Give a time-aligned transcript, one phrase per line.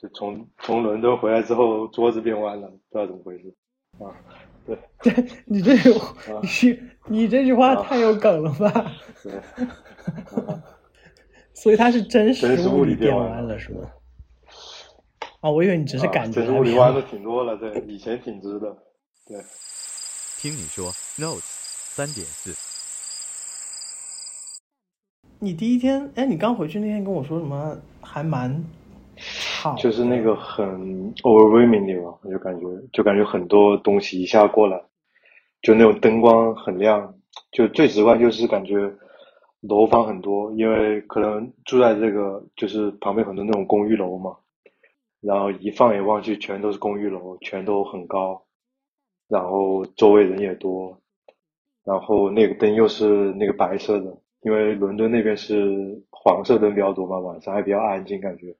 [0.00, 3.54] 就从从伦敦回来之后，桌子变弯了，不知道怎么回事
[3.98, 4.14] 啊。
[4.64, 4.78] 对，
[5.46, 8.92] 你这你你这句话太有梗了吧？
[9.22, 9.32] 对，
[11.54, 13.90] 所以它是真实物理变弯了，是吗？
[15.40, 16.40] 啊，我以为你只是感觉。
[16.40, 18.76] 真实物理弯的挺多了，对，以前挺直的，
[19.26, 19.38] 对。
[20.38, 22.54] 听你说，Note 三点四。
[25.40, 27.76] 你第一天，哎，你刚回去那天跟我说什么？
[28.02, 28.64] 还蛮
[29.58, 29.74] 好。
[29.76, 34.80] 就是那个很 overwhelming 地方，我就感觉，就感觉很多东西一下过来，
[35.62, 37.14] 就那种灯光很亮，
[37.50, 38.92] 就最直观就是感觉
[39.60, 44.36] 楼房很多，因为可能住在这个就是旁边很多那种公寓楼嘛，
[45.20, 48.44] 然后一放眼望去全都是公寓楼，全都很高。
[49.28, 51.00] 然后周围人也多，
[51.84, 58.56] 然后那个灯又是那个白色的，因为伦敦那边是黄色灯比较多嘛，晚上还比较安静感觉。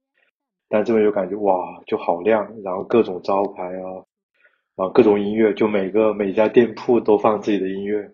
[0.69, 4.05] 但这边就感觉哇，就好亮，然后各种招牌啊，
[4.77, 8.11] 然后各种音乐，就每个每家店铺都放自己的音乐，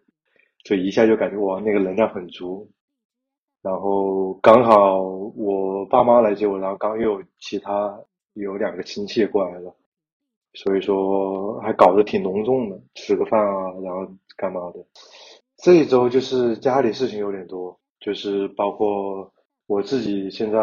[0.65, 2.71] 就一下就感觉哇，那个能量很足。
[3.63, 7.99] 然后刚好我爸妈来接我，然后刚又有其他
[8.35, 9.75] 有两个亲戚过来了。
[10.57, 14.85] 所以说还搞得挺隆重的，吃个饭啊，然后干嘛的？
[15.57, 19.33] 这一周就是家里事情有点多，就是包括
[19.67, 20.59] 我自己现在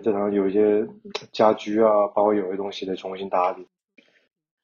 [0.00, 0.86] 正常有一些
[1.32, 3.66] 家居啊，包括有些东西得重新打理。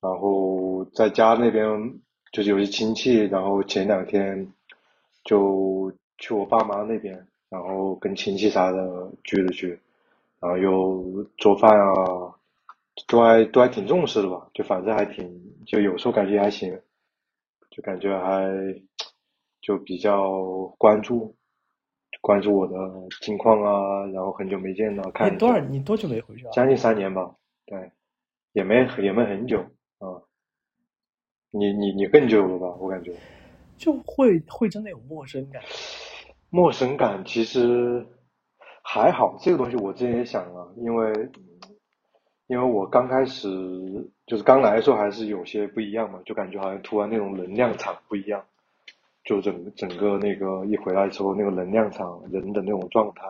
[0.01, 2.01] 然后在家那边
[2.33, 4.53] 就是有些亲戚，然后前两天
[5.25, 9.79] 就去我爸妈那边，然后跟亲戚啥的聚了聚，
[10.41, 12.35] 然后又做饭啊。
[13.09, 15.27] 都还都还挺重视的吧，就反正还挺，
[15.65, 16.79] 就有时候感觉还行，
[17.71, 18.47] 就感觉还
[19.63, 20.31] 就比较
[20.77, 21.35] 关注
[22.23, 22.75] 关注我的
[23.21, 26.51] 近况啊，然后很久没见了，看你多少你多久没回去啊？
[26.53, 27.35] 将近三年吧，
[27.67, 27.93] 对，
[28.55, 29.59] 也没也没很久
[29.99, 30.23] 啊，
[31.51, 32.75] 你你你更久了吧？
[32.81, 33.13] 我感觉
[33.77, 35.63] 就会会真的有陌生感，
[36.49, 38.07] 陌生感其实
[38.83, 41.31] 还好，这个东西我之前也想了，因为。
[42.49, 43.49] 因为我刚开始
[44.27, 48.45] 就是刚来的时候还是有些不一样嘛，就感觉好像突然那种能量场不一样，
[49.25, 53.23] 就整整个那个一回来之后那个能量场人的那种状态，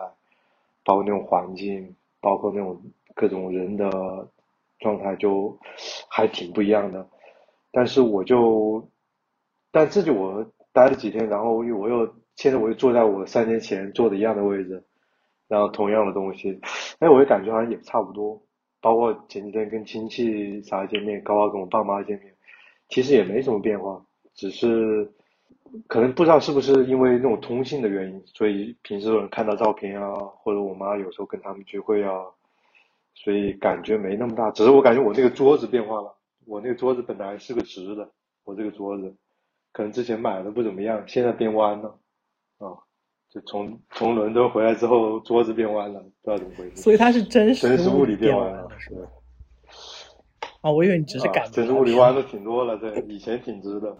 [0.83, 2.81] 包括那种环境，包括那种
[3.13, 3.89] 各种人的
[4.79, 5.57] 状态，就
[6.09, 7.07] 还挺不一样的。
[7.71, 8.89] 但是我就，
[9.71, 14.83] 但自己我待了几天，然后我又现在我又坐在我三年前坐的一样的位置，
[15.47, 16.59] 然后同样的东西，
[16.99, 18.41] 哎，我就感觉好像也差不多。
[18.81, 22.33] 包括前几天跟亲戚啥见面，刚刚跟我爸妈见面，
[22.89, 25.09] 其实也没什么变化，只是
[25.87, 32.11] 可能不知道是不是因为那种通信的原因，所以平时能看到照片啊，或者我妈有时候跟他们聚会啊，
[33.15, 34.51] 所以感觉没那么大。
[34.51, 38.09] 只是我感觉我那个桌子变化了，我那个桌子本来是个直的，
[38.43, 39.15] 我这个桌子
[39.71, 41.99] 可能之前买的不怎么样，现在变弯了，
[42.59, 42.77] 啊。
[43.29, 46.75] 就从从伦敦回来之后，桌子变弯了，不知道怎么回事。
[46.75, 49.07] 所以它是真实真实物理变弯了，是吧？
[50.61, 51.51] 啊，我以为你只是感觉。
[51.51, 53.97] 真实物理弯的挺多了，对，以前挺直的。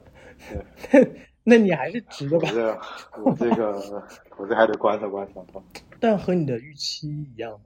[0.91, 1.01] 对，
[1.43, 2.49] 那你还是直的吧？
[2.51, 2.79] 这，
[3.23, 4.03] 我这个
[4.37, 5.43] 我这还得观察观察。
[5.99, 7.65] 但和你的预期一样吗？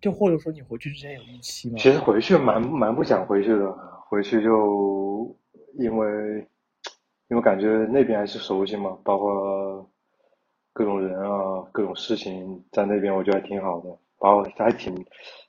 [0.00, 1.76] 就或者说你回去之前有预期吗？
[1.78, 3.72] 其实回去蛮蛮不想回去的，
[4.08, 5.36] 回去就
[5.78, 6.46] 因为
[7.28, 9.88] 因为感觉那边还是熟悉嘛，包括。
[10.78, 13.88] 各种人啊，各种事情在那边，我觉得还挺好的。
[14.18, 14.94] 把我还挺，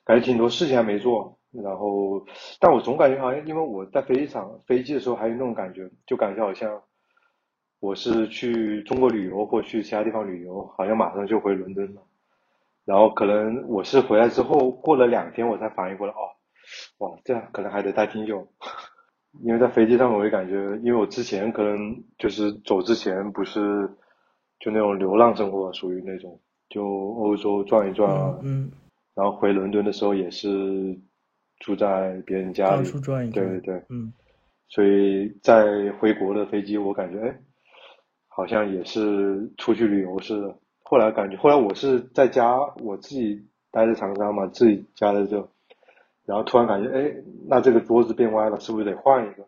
[0.05, 1.37] 感觉挺多事情还没做。
[1.51, 2.25] 然后，
[2.61, 6.81] 但我总感觉好像，因为我在飞机场飞机的时候，还有那种感觉，就感觉好像
[7.79, 12.01] 我是去中国旅游或去其他地方旅游，好像马上就回伦敦了。
[12.85, 16.29] 然后可能我是回来之后过了两天，我才反应过来，哦，
[16.99, 18.47] 哇，这样可能还得待挺久。
[19.43, 23.89] 因为在飞机上，我会感觉，因为我之前可能就是走之前不是。
[24.59, 28.71] 就那种流浪生活，属于那种，就欧洲转一转啊，嗯，
[29.13, 30.99] 然后回伦敦的时候也是
[31.59, 34.11] 住在别人家里，转一转，对对对，嗯，
[34.67, 37.39] 所以在回国的飞机，我感觉哎，
[38.37, 40.55] 好像也是出去旅游似的。
[40.83, 45.37] 后来感觉，后来我是在家，我自己待在长沙嘛，自己家的这，
[46.23, 47.11] 然后突然感觉，哎，
[47.47, 49.43] 那这个桌子变歪了，是不是得换一个？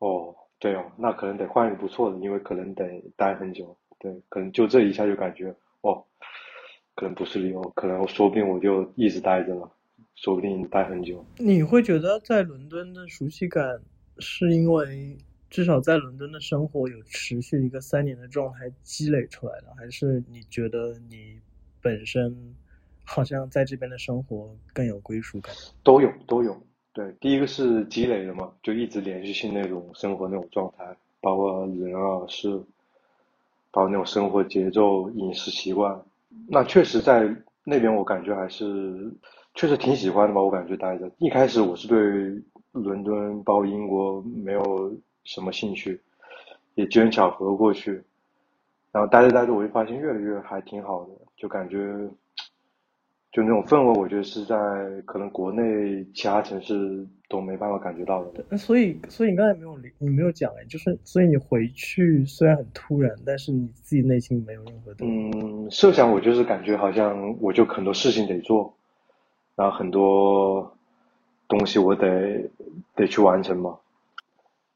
[0.00, 3.76] 哦，对哦，那可能得换一个不错的，因为可能得待很久。
[4.00, 6.02] 对，可能就这一下就感觉哦，
[6.96, 9.70] 可能不是理由，可能说不定我就一直待着了，
[10.16, 11.24] 说不定待很久。
[11.38, 13.80] 你会觉得在伦敦的熟悉感，
[14.18, 15.16] 是因为
[15.48, 21.38] 至少在伦敦的生活有持续一个三年的状态积累出来的，还是你觉得你
[21.80, 22.54] 本身
[23.04, 25.54] 好像在这边的生活更有归属感？
[25.82, 26.60] 都有都有。
[26.92, 32.48] 对，第一个是积累的嘛，就一直连续性那种生活那种状态，包括人啊事，
[33.70, 36.02] 包括那种生活节奏、饮食习惯。
[36.48, 37.28] 那确实在
[37.64, 39.12] 那边，我感觉还是
[39.54, 40.42] 确实挺喜欢的吧。
[40.42, 41.98] 我感觉待着，一开始我是对
[42.72, 44.94] 伦敦包括英国没有
[45.26, 46.00] 什么兴趣，
[46.76, 48.02] 也机缘巧合过去，
[48.92, 52.08] 然后待着待着，我就发现越来越还挺好的，就感觉。
[53.32, 54.56] 就那种氛围，我觉得是在
[55.04, 58.42] 可能国内其他城市都没办法感觉到的。
[58.48, 65.04] 那所以，所以你刚才没有你没有讲哎，就是所以你回去虽然很突然，但是你自己内心没有任何的。
[65.04, 68.74] 嗯，设想我就是感觉好像我就很多事情得做，
[69.54, 70.74] 然后很多
[71.46, 72.48] 东西我得
[72.94, 73.78] 得去完成嘛。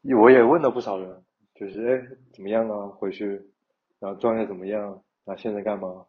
[0.02, 1.22] 我也问了不少人，
[1.54, 2.88] 就是哎怎么样啊？
[2.88, 3.26] 回去，
[3.98, 5.02] 然后状态怎么样？
[5.24, 6.06] 那现在干嘛？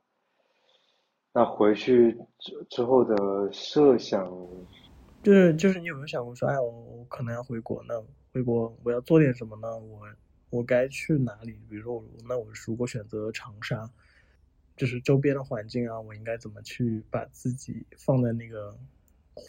[1.34, 4.26] 那回去之之后的设想，
[5.24, 7.94] 就是就是你有没有想过说，哎，我我可能要回国呢？
[8.34, 9.78] 回国我要做点什么呢？
[9.78, 10.02] 我
[10.50, 11.60] 我该去哪里？
[11.70, 13.90] 比如说我那我如果选择长沙，
[14.76, 18.78] 就是周边的环境啊，我应该怎么去把自己放在那个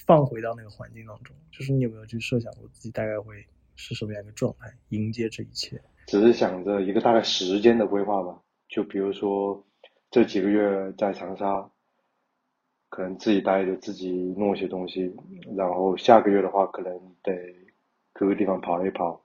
[0.05, 1.35] 放回到那个环境当中？
[1.50, 3.47] 就是你有没有去设想过自己大概会
[3.77, 5.81] 是什么样一个状态迎接这一切？
[6.07, 9.65] 只是想着一个大概时间的规划吧，就比如说
[10.11, 11.69] 这几个月在长沙。
[12.95, 15.11] 可能自己待着，自己弄一些东西，
[15.57, 16.93] 然后下个月的话，可能
[17.23, 17.33] 得
[18.13, 19.19] 各个地方跑一跑，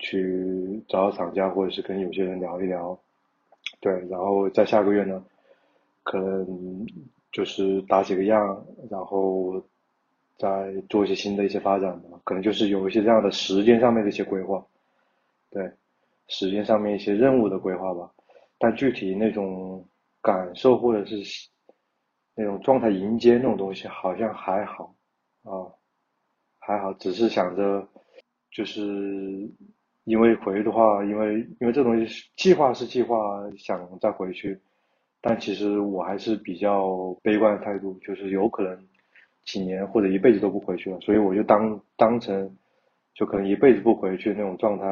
[0.00, 2.98] 去找厂家，或者是跟有些人聊一聊，
[3.78, 5.24] 对，然后在下个月呢，
[6.02, 6.84] 可能
[7.30, 9.64] 就是打几个样，然后
[10.38, 14.64] 再做一些新的一些发展吧，可能就是有一些这样的时间上面的一些规划，
[15.50, 15.70] 对，
[16.28, 18.10] 时间上面一些任务的规划吧，
[18.58, 19.86] 但具体那种
[20.22, 21.48] 感受或者是。
[22.38, 24.94] 那种状态迎接那种东西好像还好，
[25.42, 25.72] 啊，
[26.58, 27.88] 还好，只是想着，
[28.50, 28.82] 就是
[30.04, 33.16] 因为回的话，因为因为这东西计划是计划
[33.56, 34.60] 想再回去，
[35.22, 38.86] 但其实我还是比较悲观的态度，就是有可能
[39.46, 42.54] 几年或者一辈子都不回去了，所以我就当当成
[43.14, 44.84] 就可能一辈子不回去那种状态，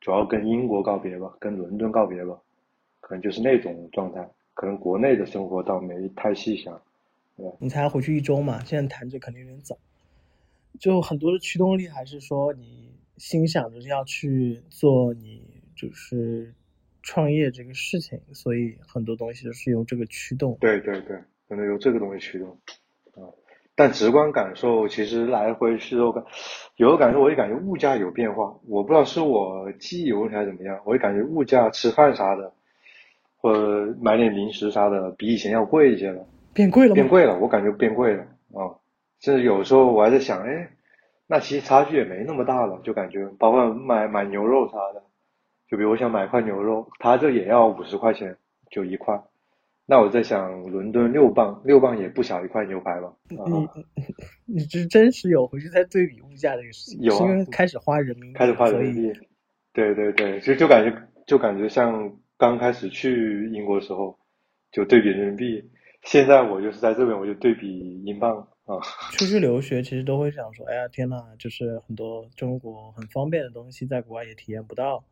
[0.00, 2.36] 主要跟英国告别吧，跟伦敦告别吧，
[3.00, 4.28] 可能就是那种状态。
[4.54, 6.82] 可能国内的生活倒没太细想，
[7.36, 9.78] 对你才回去一周嘛，现在谈这肯定有点早。
[10.80, 15.42] 就很多的驱动力还是说你心想着要去做你
[15.76, 16.52] 就是
[17.02, 20.56] 创业这个事情，所以很多东西都是由这个驱动。
[20.60, 21.16] 对对对，
[21.48, 22.56] 可能由这个东西驱动啊。
[23.78, 26.24] 但直观感受其实来回是有感，
[26.74, 32.52] 有的感受我也感觉物价有变化，我不知道是我记忆有问题还是怎么样，我也感觉物价吃饭啥的。
[33.40, 36.26] 或者买点零食啥的，比以前要贵一些了。
[36.52, 38.74] 变贵了变贵了，我感觉变贵了啊！
[39.20, 40.70] 甚至有时候我还在想，哎，
[41.28, 45.04] 那其实差距也没那么大了，就感觉包括买买牛肉啥的，
[45.70, 48.36] 就比如我想买块牛肉，他这也要五十块钱，
[48.72, 49.22] 就一块。
[49.90, 53.10] 那我在想，伦敦六磅，六磅也不小一块牛排吧？
[54.44, 59.20] 你你这真是有回去再对比物价这个事情，有因为开始花人民币，开始花人民币。
[59.72, 62.14] 对对对，其实就感觉就感觉像。
[62.40, 64.16] 刚开始去英国的时候，
[64.70, 65.60] 就对比人民币。
[66.04, 68.78] 现在我就是在这边，我就对比英镑啊。
[69.18, 75.02] 出去留学其实都会想说：“哎呀，天呐，就是很多中国很方便的东西，在国外也体验不到。”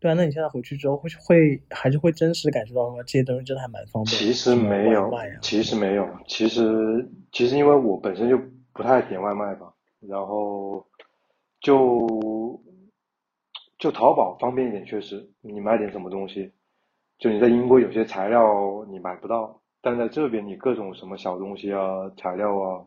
[0.00, 4.16] 对啊，那你现在回去之后会会还是会真实感受到说这些东西真的还蛮方便。
[4.16, 5.10] 其实没有，
[5.42, 8.38] 其实没有，其实其实因为我本身就
[8.72, 10.86] 不太点外卖吧，然后
[11.60, 12.60] 就
[13.78, 16.52] 就淘宝方便一点，确实你买点什么东西。
[17.18, 22.86] 就你在英国有些材料你买不到，但在这边你各种什么小东西啊、材料啊，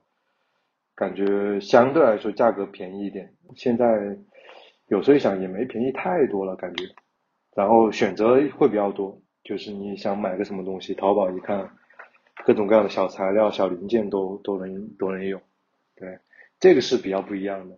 [0.95, 3.33] 感觉相对来说价格便宜一点。
[3.57, 3.85] 现在
[4.87, 6.85] 有时候一想也没便宜太多了，感觉，
[7.55, 11.69] 然后选择会比较多，就是你想买个什么东西，淘宝一看，
[12.45, 15.39] 各种各样的小材料、小零件都都能都能有，
[15.95, 16.17] 对，
[16.59, 17.77] 这个是比较不一样的，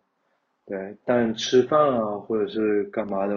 [0.66, 3.36] 对，但吃饭啊或者是干嘛的。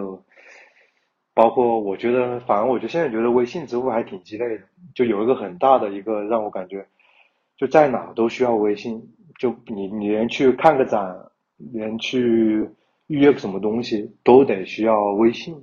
[1.33, 4.63] 包括我觉得，反而我就现在觉得微信支付还挺鸡肋的，
[4.95, 6.83] 就有一个很大的一个让我感觉，
[7.55, 11.15] 就在哪都需要微信，就你你连去看个展，
[11.57, 12.67] 连去
[13.05, 15.55] 预约个什么东西都得需要微信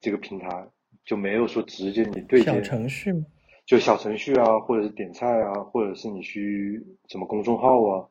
[0.00, 0.68] 这个平台，
[1.04, 3.24] 就没有说直接你对接小程序吗？
[3.66, 8.08] 就小程序啊，或者是点菜啊，或者是你去什么公众号啊，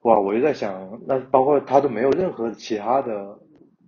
[0.00, 3.38] 哇，我就在想，那包括它都没有任何其他的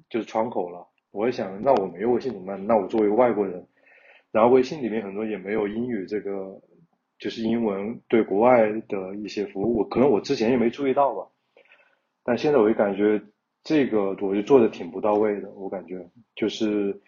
[0.09, 0.87] 就是窗口了。
[1.11, 2.67] 我也想，那我没有微信怎么办？
[2.67, 3.67] 那我作为外国人，
[4.31, 6.61] 然后微信里面很多也没有英语这个，
[7.19, 11.27] 就是英文对国外的一些服务，我可能我之前也没注意到吧，
[12.25, 13.21] 但现在我就感觉
[13.63, 17.01] 这个我就做的挺不到位的，我感觉就是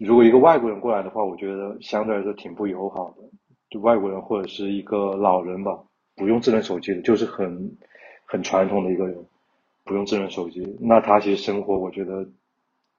[0.00, 3.22] 如果一个外国人过来的话，我觉得相对来说挺不友好的，
[3.68, 5.78] 就外国人或者是一个老人吧，
[6.16, 7.76] 不用智能手机的，就是很
[8.24, 9.16] 很传统的一个人，
[9.84, 12.26] 不用智能手机，那他其实生活我觉得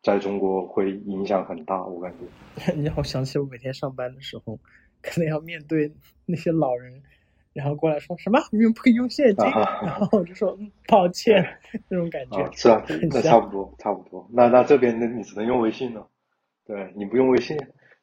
[0.03, 2.71] 在中国会影响很大，我感觉。
[2.77, 4.59] 你让我想起我每天上班的时候，
[5.01, 5.91] 可能要面对
[6.27, 7.01] 那些老人，
[7.53, 11.43] 然后过来说什么你们不可以用现金，啊然后我就说嗯抱歉
[11.89, 12.43] 那种感觉。
[12.43, 14.29] 啊，是啊，那差不多，差不多。
[14.31, 16.07] 那那这边那你只能用微信了，
[16.65, 17.57] 对你不用微信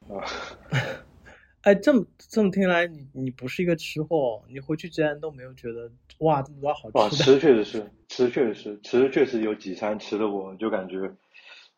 [0.09, 0.25] 啊，
[1.63, 7.25] 哎，这么这么听来，你你不是一个吃货，你回去竟然都没有觉得哇这么多好，吃的。
[7.25, 11.11] 吃确实是，吃确实是，吃确实有几餐吃的我就感觉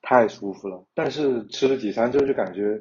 [0.02, 2.80] 太舒服了，但是吃了几餐之后就感觉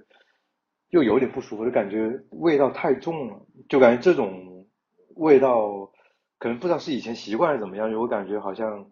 [0.90, 4.68] 又有点不舒服，就感觉味道太重了，就感觉这种
[5.16, 5.92] 味道
[6.38, 8.90] 可能不知道是以前习惯是怎么样，我感觉好像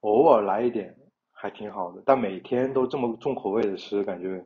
[0.00, 0.94] 偶尔来一点
[1.40, 4.44] 还挺好的，但每天都这么重口味的吃，感觉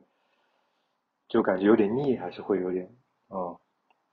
[1.27, 2.85] 就感觉有点腻，还是会有点
[3.27, 3.51] 啊、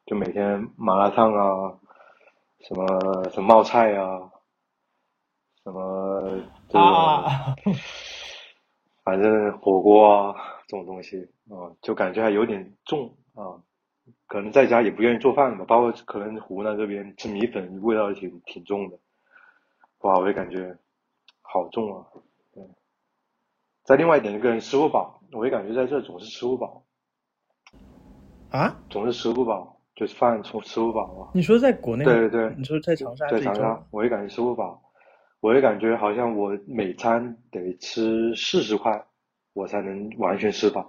[0.05, 1.79] 就每天麻辣烫啊，
[2.67, 4.33] 什么什么冒菜啊，
[5.62, 7.55] 什么这种，啊，
[9.05, 10.35] 反正火锅啊
[10.67, 13.62] 这种东西啊、就感觉还有点重啊。
[14.27, 18.99] 可能在家也不愿意做饭吧，包括可能湖南这边吃米粉味道也挺挺重的，
[20.01, 20.77] 哇，我就感觉
[21.43, 22.05] 好重啊。
[23.85, 26.85] 对，再另外一点，个人吃不饱，我也感觉在这总是吃不饱，
[28.51, 28.77] 啊？
[28.91, 31.31] 总是吃不饱，就是饭从吃不饱啊。
[31.35, 32.05] 你说在国内？
[32.05, 33.29] 对对对你说在长沙？
[33.29, 34.83] 在长沙，我也感觉吃不饱，
[35.41, 39.05] 我也感觉好像我每餐得吃四十块，
[39.53, 40.81] 我才能完全吃饱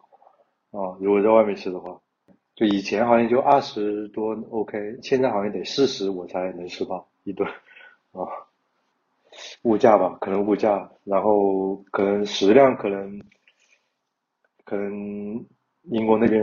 [0.72, 0.98] 啊。
[1.00, 2.00] 如果在外面吃的话，
[2.56, 7.50] 就以前好像就二十多 OK，现在好像得四十我才能吃饱一顿
[8.12, 8.28] 啊。
[9.64, 13.22] 物价吧，可能物价，然后可能食量，可能
[14.66, 15.46] 可能
[15.84, 16.42] 英国那边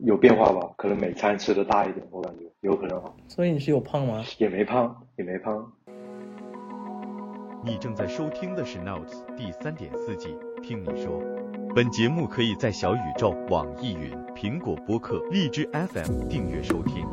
[0.00, 3.12] 有变化吧，可能每餐吃的大一点，我感觉有可能啊。
[3.28, 4.24] 所以你是有胖吗？
[4.38, 5.72] 也没胖，也没胖。
[7.62, 11.22] 你正在收听的是 Notes 第三点四季，听你说。
[11.74, 17.06] 本节目可以在小宇宙、网易云、苹果播客、荔枝 FM 订阅收听。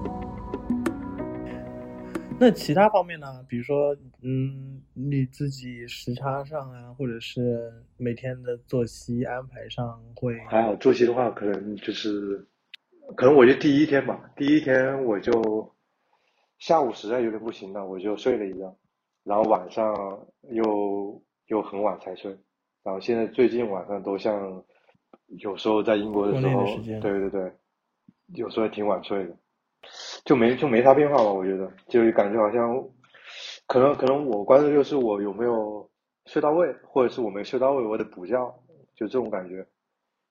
[2.39, 3.43] 那其他方面呢？
[3.49, 12.47] 比如说，嗯，你自己时差上啊，或者是每天的作息安排上会还好作息的话，可能就是，
[13.15, 15.73] 可能我就第一天吧，第一天我就
[16.59, 18.77] 下午实在有点不行了，我就睡了一觉，
[19.23, 19.95] 然后晚上
[20.51, 22.29] 又又很晚才睡，
[22.83, 24.63] 然后现在最近晚上都像
[25.39, 26.63] 有时候在英国的时候
[27.01, 27.51] 对对对，
[28.35, 29.35] 有时候也挺晚睡的，
[30.25, 32.83] 就没就没啥变化吧，我觉得，就感觉好像，
[33.67, 35.89] 可能可能我关注就是我有没有
[36.25, 38.35] 睡到位，或者是我没睡到位，我得补觉，
[38.95, 39.65] 就这种感觉。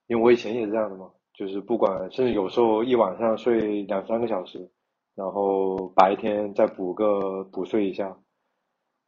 [0.08, 4.70] 因为我以前也是这样的嘛，就是不管，甚至有时候一晚上睡两三个小时，
[5.14, 8.16] 然后白天再补个补睡一下，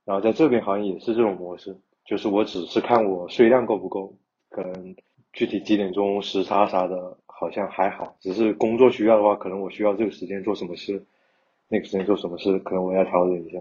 [0.05, 4.13] 然后在这边好像也是这种模式，就是我只是看我睡量够不够，
[4.51, 4.97] 可能
[5.33, 11.05] 具体几点钟时差啥的好像还好，只是工作需要的话，可能我需要这个时间做什么事，
[11.69, 13.61] 那个时间做什么事，可能我要调整一下，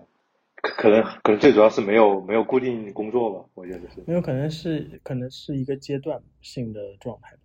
[0.55, 4.01] 可可能可能最主要是没有没有固定工作吧，我觉得是。
[4.07, 7.41] 没有可能是可能是一个阶段性的状态吧。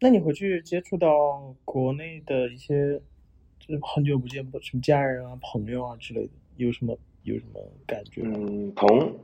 [0.00, 2.98] 那你回去接触到国内的一些，
[3.58, 8.22] 就是很久不见什么家人啊、朋友啊之类的，有什么有什么感觉？
[8.24, 9.14] 嗯，朋，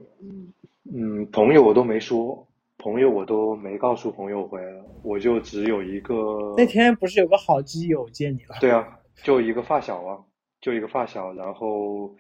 [0.93, 2.47] 嗯，朋友我都没说，
[2.83, 6.55] 朋友我都没告诉朋友回来了，我就只有一个。
[6.59, 8.57] 那天不是有个好基友见你了？
[8.61, 10.19] 对啊，就一个发小啊，
[10.61, 12.15] 就一个发小，然后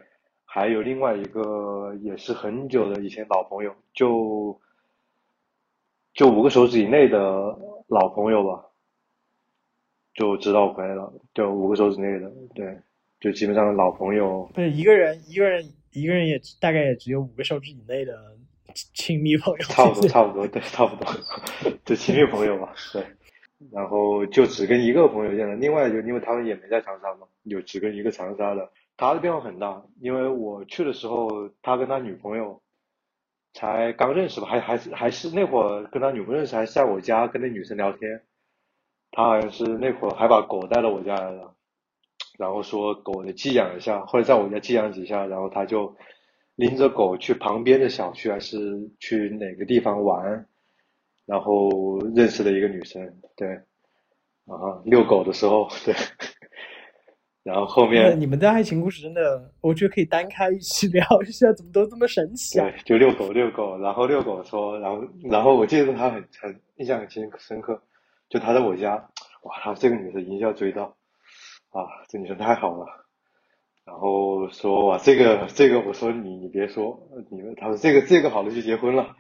[0.44, 4.60] 还有另外一个也是很久的以前老朋友，就
[6.14, 7.18] 就五个手指以内的
[7.88, 8.64] 老朋友吧，
[10.14, 12.78] 就知道我回来了，就五个手指内的，对，
[13.18, 14.48] 就基本上老朋友。
[14.54, 18.31] 不是一个人，一个人，一个人也大概也只有五个手指以内的
[18.74, 19.58] 亲密朋友。
[19.64, 21.12] 差不多， 差不多，对，差不多，
[21.84, 23.04] 就亲密朋友嘛，对。
[23.70, 29.80] 然后就只跟一个朋友见了，另外就因为他们也没在长沙嘛，有只跟一个长沙的，他的变化很大。
[30.00, 32.60] 因为我去的时候，他跟他女朋友
[33.52, 38.20] 才刚认识吧，还还是还是那会儿跟他女朋友认识，还是在我家跟那女生聊天。
[39.12, 41.54] 他好像是那会儿还把狗带到我家来了，
[42.38, 45.94] 然后说狗得寄养一下，或者在我家寄养几下，然后他就
[46.56, 48.58] 拎着狗去旁边的小区还是
[48.98, 50.46] 去哪个地方玩，
[51.26, 53.02] 然后认识了一个女生，
[53.36, 53.48] 对，
[54.44, 55.94] 啊，遛狗的时候，对，
[57.42, 62.68] 然后后面你们的爱情故事真的，我觉得可以单开一期聊一下，怎么都这么神奇啊！
[62.70, 67.82] 对，就遛狗遛狗，然后遛狗说，然后然后我记得他很很印象很深深刻，
[68.28, 68.94] 就他在我家，
[69.42, 70.84] 哇，他这个女生一下追到，
[71.70, 73.01] 啊，这女生太好了，
[73.84, 79.16] 然后说哇，这个这个，我说你你别说，你们他说这个这个好了就结婚了，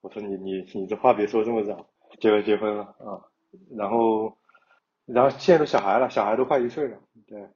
[0.00, 1.86] 我说你你你这话别说这么早，
[2.20, 3.20] 结果结婚了啊，
[3.76, 4.36] 然后
[5.04, 7.46] 然后现在都小孩了，小孩都快一岁了，对。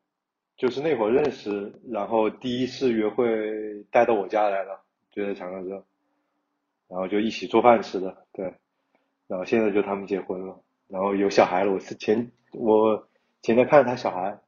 [0.57, 4.79] 就是那会儿认识，然后第一次约会带到我家来了，
[5.11, 5.71] 就在长沙这，
[6.87, 8.45] 然后就一起做饭吃的，对，
[9.27, 11.73] 然后现在就他们结婚了，然后有小孩了。
[11.73, 13.09] 我是前我
[13.41, 14.39] 前天看着他小孩，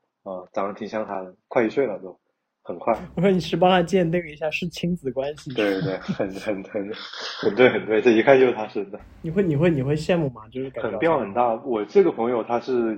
[0.53, 2.19] 长得挺像他的，快一岁了都，
[2.63, 2.95] 很快。
[3.17, 6.93] 我说你是帮他鉴定一下是亲子关系，对对对，很很很
[7.41, 10.47] 很对很对，这一看就是他生的，你会你会你会羡慕吗？
[10.49, 11.55] 就是感觉很变化很大。
[11.65, 12.97] 我这个朋友他是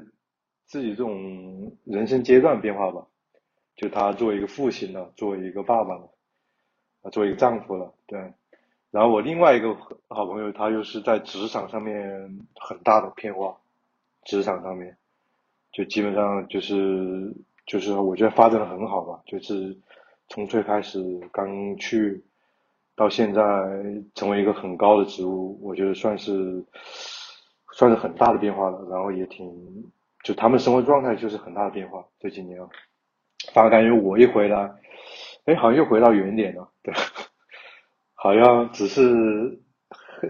[0.66, 3.06] 自己这种人生阶段变化吧，
[3.76, 6.10] 就他作为一个父亲了，作为一个爸爸了，
[7.02, 8.32] 啊，作为一个丈夫了，对。
[8.90, 9.76] 然后我另外一个
[10.08, 13.56] 好朋友，他又是在职场上面很大的变化，
[14.24, 14.96] 职场上面，
[15.74, 17.34] 就基本上就是
[17.66, 19.76] 就是我觉得发展的很好吧，就是
[20.28, 21.00] 从最开始
[21.32, 22.24] 刚去
[22.94, 23.42] 到现在
[24.14, 26.64] 成为一个很高的职务，我觉得算是
[27.72, 28.86] 算是很大的变化了。
[28.88, 29.52] 然后也挺
[30.22, 32.58] 就他们生活状态就是很大的变化这几年，
[33.52, 34.72] 反而感觉我一回来，
[35.46, 36.94] 哎，好像又回到原点了，对。
[38.14, 39.60] 好像只是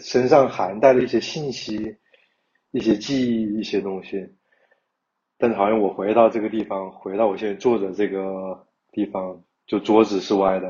[0.00, 1.96] 身上含带了一些信息、
[2.72, 4.34] 一些记忆、一些东西，
[5.44, 10.68] 但是好像我回到这个地方，回到我现在坐的这个地方，就桌子是歪的，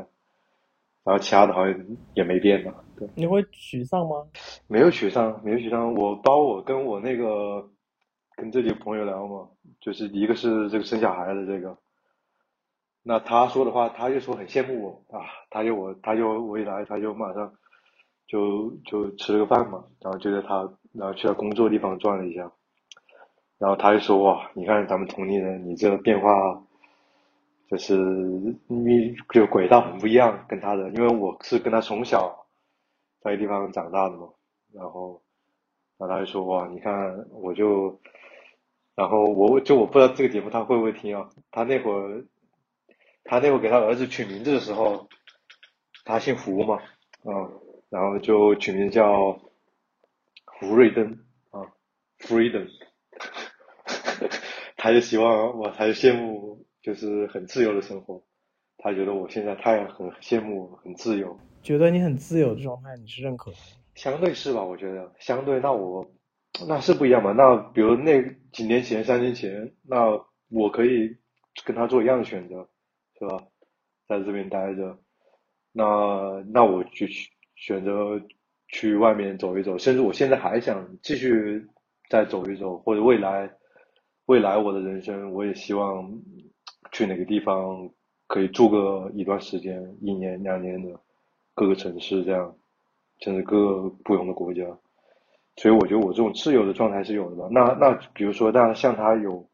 [1.05, 2.75] 然后其他的好像也没变呢。
[2.97, 4.27] 对，你会沮丧吗？
[4.67, 5.95] 没有沮丧，没有沮丧。
[5.95, 7.71] 我包我跟我那个
[8.35, 9.49] 跟这几个朋友聊嘛，
[9.81, 11.79] 就是一个是这个生小孩的这个。
[13.05, 17.55] 那他说的话，他就说很羡慕我啊，他就我，他就我一来，他就马上
[18.27, 22.51] 就就吃了个饭嘛，然后就在他，然后去他工作地方转了一下，
[23.65, 26.63] 然后他就说哇，你看咱们同龄人，你这个变化，
[27.71, 27.97] 就是
[28.67, 32.45] 你就轨道很不一样，跟他的，因为我是跟他从小
[33.23, 34.29] 在一个地方长大的嘛，
[34.71, 35.23] 然后，
[35.97, 37.99] 然后他就说哇，你看我就，
[38.95, 42.23] 然后我就我不知道这个节目他会不会听啊，他那会儿。
[43.27, 45.09] 他那会给他儿子取名字的时候，
[46.05, 46.79] 他姓胡嘛，
[47.25, 49.41] 嗯，然后就取名叫
[50.45, 51.19] 胡瑞登
[51.51, 51.73] 啊
[52.19, 52.69] ，Freedom，
[54.85, 58.23] 他就希望我，他就羡慕，就是很自由的生活，
[58.77, 63.57] 他觉得我现在太很羡慕，很自由，觉得你很自由的状态，你是认可的？
[63.95, 64.63] 相对是吧？
[64.63, 66.07] 我觉得相对，那我
[66.69, 67.33] 那是不一样嘛。
[67.33, 71.17] 那比如那几年前、三年前，那我可以
[71.65, 72.69] 跟他做一样的选择。
[73.19, 73.43] 是吧，
[74.07, 74.99] 在这边待着，
[75.73, 77.07] 那那我就
[77.57, 78.21] 选择
[78.69, 81.67] 去外面走一走，甚至我现在还想继续
[82.11, 83.51] 再走一走，或者未来
[84.27, 86.11] 未来我的人生，我也希望
[86.93, 87.91] 去哪个地方
[88.27, 90.99] 可以住个一段时间，一年两年的
[91.55, 92.57] 各个城市这样，
[93.21, 94.63] 甚至各个不同的国家，
[95.57, 97.49] 所以我觉得我这种自由的状态是有的吧。
[97.51, 99.49] 那那比如说，那像他有。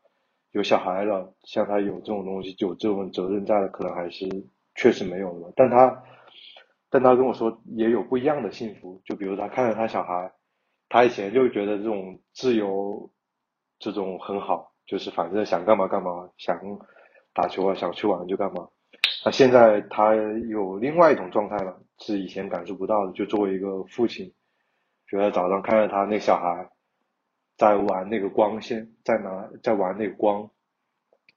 [0.53, 4.27] 有小孩了，像他有这种东西，有这种责任在的，可能还是
[4.75, 5.53] 确实没有了。
[5.55, 6.03] 但他，
[6.91, 9.01] 但他跟我说也有不一样的幸福。
[9.05, 10.33] 就比如他看着他小孩，
[10.89, 13.09] 他以前就觉得这种自由，
[13.81, 16.57] 这种很好，就是反正想干嘛干嘛，想
[17.35, 18.69] 打球啊，想去玩就干嘛。
[19.25, 23.13] 那现在他有另外一种状态了，是以前感受不到的。
[23.13, 24.33] 就作为一个父亲，
[25.09, 26.71] 觉得早上看着他那小孩。
[27.57, 30.49] 在玩那个光线，在拿在玩那个光，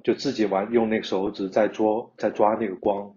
[0.06, 3.14] 就自己玩用那个手指在捉在抓那个光，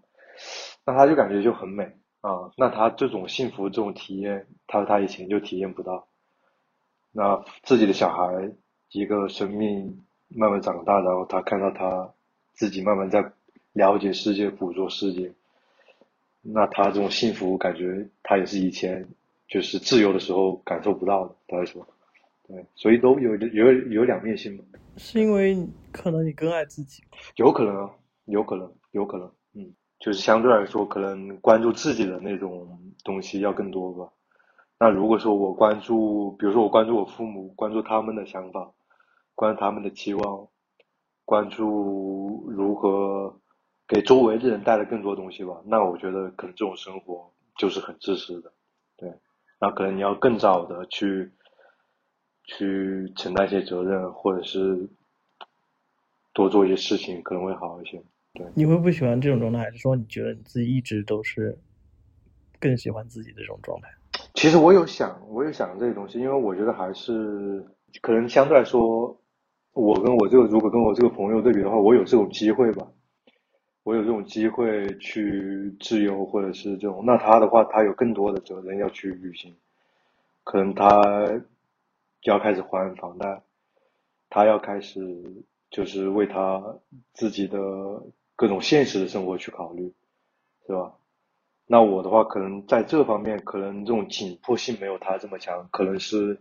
[0.85, 1.85] 那他就感觉就很美
[2.19, 2.51] 啊。
[2.57, 6.09] 那他这种幸福这种体验，他说他以前就体验不到。
[7.13, 8.51] 那自己的小孩
[8.91, 12.13] 一个生命慢慢长大，然后他看到他
[12.53, 13.31] 自己慢慢在
[13.73, 15.31] 了解世界、捕捉世界，
[16.41, 19.07] 那他这种幸福感觉，他也是以前
[19.47, 21.35] 就是自由的时候感受不到的。
[21.47, 21.85] 他说。
[22.49, 24.63] 对，所以都有有有两面性嘛。
[24.95, 27.03] 是因为可能你更爱自己，
[27.35, 27.91] 有可能啊，
[28.23, 34.09] 有可能，有可能，嗯，就是相对来说，可能关注自己的那种东西要更多吧。
[34.79, 38.71] 那如果说我关注，比如说我关注我父母，关注他们的想法，
[39.37, 40.47] 关注他们的期望，
[41.23, 43.39] 关注如何
[43.87, 48.51] 给周围的人带来更多东西吧，那我觉得可能这种生活就是很自私的。
[48.97, 49.13] 对，
[49.61, 51.31] 那可能你要更早的去。
[52.49, 54.87] 去承担一些责任，或者是
[56.31, 58.01] 多做一些事情可能会好一些。
[58.35, 61.59] 对，你会不喜欢这种状态，还是说你觉得你自己一直都是
[62.57, 63.89] 更喜欢自己的这种状态？
[64.33, 67.65] 其实我有想，我有想这些东西，因为我觉得还是
[68.01, 69.19] 可能相对来说，
[69.77, 72.87] 我跟我这个如果跟我这个朋友对比的话，我有这种机会吧，
[73.83, 79.55] 我有这种机会去自由或者是这种，那他的话，他有更多的责任要去履行，
[80.43, 81.01] 可能他
[82.23, 83.43] 要开始还房贷，
[84.29, 84.99] 他要开始
[85.69, 86.75] 就是为他
[87.13, 87.59] 自己的
[88.35, 89.93] 各种现实的生活去考虑，
[90.65, 90.91] 是吧？
[91.67, 96.39] 那我的话，可能在这方面，可能这种紧迫性没有他这么强，可能是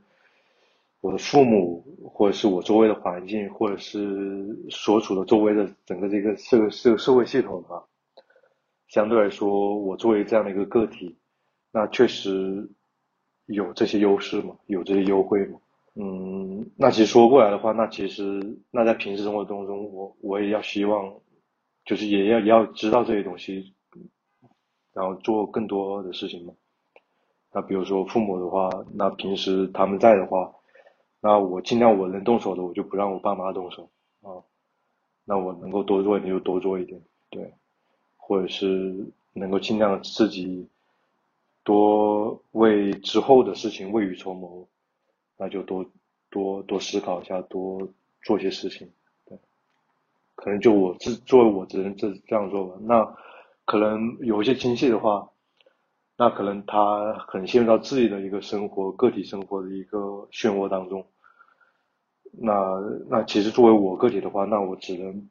[1.07, 7.85] 我的父母，或者是我周围的环境，或者是所处的周围的整个这个社社社会系统吧。
[8.89, 11.17] 相对来说，我作为这样的一个个体，
[11.71, 12.69] 那确实
[13.47, 15.61] 有这些优势嘛，有这些优惠嘛。
[15.95, 21.15] 嗯，那其实说过来的话，那其实那在平时生活当中，我我也要希望，
[21.85, 23.73] 就是也要也要知道这些东西。
[24.93, 26.53] 然后做更多的事情嘛。
[27.53, 30.53] 那比如说父母的话，那平时他们在的话，
[31.27, 33.91] 那我尽量我能动手的，我就不让我爸妈动手
[34.23, 34.47] 啊。
[35.25, 37.53] 那我能够多做一点就多做一点，对，
[38.17, 40.69] 或者是能够尽量自己
[41.65, 44.69] 多为之后的事情未雨绸缪，
[45.37, 45.85] 那就多
[46.31, 47.89] 多多思考一下，多
[48.23, 48.89] 做些事情，
[49.25, 49.37] 对。
[50.37, 52.77] 可能就我自作为我只能这这样做吧。
[52.83, 53.17] 那。
[53.69, 55.29] 可能有一些亲戚的话，
[56.17, 59.99] 那可能他很陷入到自己的一个生活、个体生活的一个
[60.31, 61.05] 漩涡当中。
[62.47, 62.55] 那
[63.11, 65.29] 那其实作为我个体的话，那我只能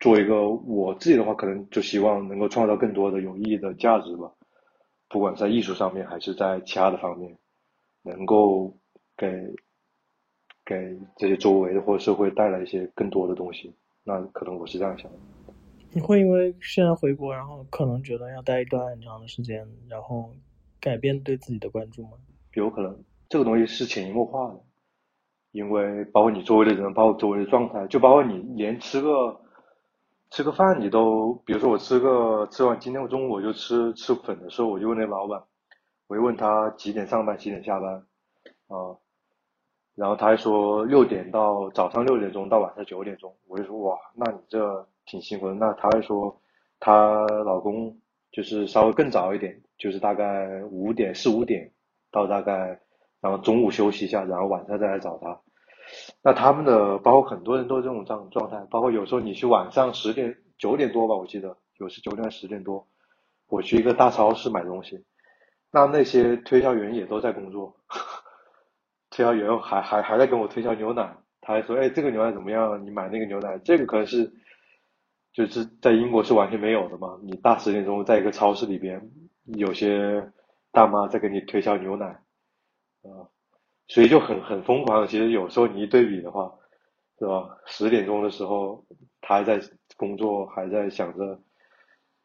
[0.00, 4.30] 做一个我自己的话，可能就希望能够创造更多的有意义的价值吧。
[5.08, 7.38] 不管在艺术上面，还是在其他的方面，
[8.02, 8.76] 能够
[9.16, 9.26] 给
[10.66, 13.72] 给这些周围的或者社会带来一些更多的东西。
[14.04, 15.18] 那可能我是这样想的。
[15.92, 20.34] 你会因为现在回国，然后可能觉得要待一段很长的时间，然后
[20.80, 22.18] 改变对自己的关注吗？
[22.52, 24.60] 有可能，这个东西是潜移默化的，
[25.58, 29.40] 因为包括你周围的人，包括周围的状态，就包括你连吃个
[30.30, 35.42] 吃个饭，你都，比如说我吃个吃完今天我中午我就吃吃粉的时候，我就问那老板，
[36.06, 38.06] 我就问他几点上班，几点下班，
[38.68, 38.96] 啊，
[39.96, 44.86] 然后他还说六点到早上六点钟到晚上九点钟，我就说哇，那你这。
[45.10, 46.38] 挺辛苦的，那她会说，
[46.78, 47.96] 她老公
[48.30, 51.72] 就是稍微更早一点，就是大概五点四五点
[52.12, 52.78] 到大概，
[53.22, 55.40] 然后中午休息一下，然后晚上再来找她。
[56.22, 62.86] 那他们的包括很多人都这种状状态，包括有时候你去晚上十点九点多吧，我记得有时九点十点多，
[63.48, 65.04] 我去一个大超市买东西，
[65.70, 67.74] 那那些推销员也都在工作，
[69.10, 72.84] 推销员还还还在跟我推销牛奶，他还说，哎，这个牛奶怎么样？
[72.84, 74.32] 你买那个牛奶，这个可能是。
[75.30, 79.00] 就是在英国是完全没有的嘛，你大十点钟在一个超市里边，
[79.44, 80.32] 有些
[80.72, 82.18] 大妈在给你推销牛奶，
[83.88, 85.06] 所以就很很疯狂。
[85.06, 86.54] 其实有时候你一对比的话，
[87.18, 87.58] 是吧？
[87.66, 88.84] 十点钟的时候
[89.20, 89.60] 他还在
[89.96, 91.38] 工作，还在想着，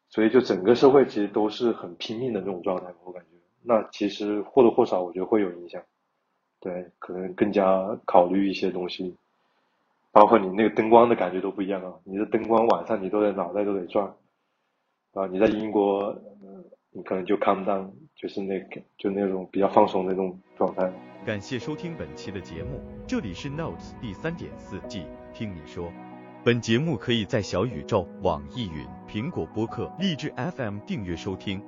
[0.10, 3.30] 所以就整个社会其实都是很拼命的那种状态，我感觉。
[3.64, 5.82] 那其实或多或少我觉得会有影响，
[6.60, 9.16] 对，可能更加考虑一些东西。
[10.12, 11.92] 包括你那个灯光的感觉都不一样啊！
[12.04, 14.06] 你的灯光晚上你都在脑袋都得转，
[15.14, 16.16] 啊，你在英国，
[16.92, 20.94] 你可能就看不到，就是那个就那种比较放松的那种状态。
[21.26, 25.90] 感谢收听本期的节目，这里是 Notes 第三点四季，听你说。
[26.44, 31.64] 本节目可以在小宇宙、网易云、苹果播客、荔枝 FM 订阅收听，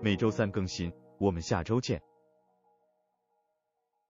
[0.00, 0.90] 每周三更新。
[1.18, 2.11] 我们下周见。